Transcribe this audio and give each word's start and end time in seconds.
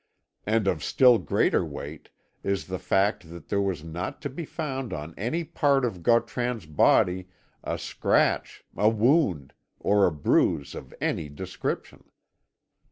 And 0.47 0.67
of 0.67 0.83
still 0.83 1.19
greater 1.19 1.63
weight 1.63 2.09
is 2.41 2.65
the 2.65 2.79
fact 2.79 3.29
that 3.29 3.49
there 3.49 3.61
was 3.61 3.83
not 3.83 4.19
to 4.23 4.31
be 4.31 4.45
found 4.45 4.93
on 4.93 5.13
any 5.15 5.43
part 5.43 5.85
of 5.85 6.01
Gautran's 6.01 6.65
body 6.65 7.27
a 7.63 7.77
scratch, 7.77 8.63
a 8.75 8.89
wound, 8.89 9.53
or 9.79 10.07
a 10.07 10.11
bruise 10.11 10.73
of 10.73 10.91
any 10.99 11.29
description. 11.29 12.05